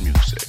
music. 0.00 0.47